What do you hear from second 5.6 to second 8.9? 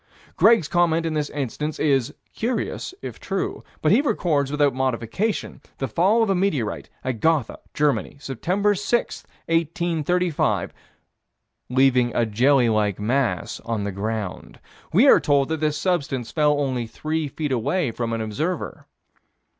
the fall of a meteorite at Gotha, Germany, Sept.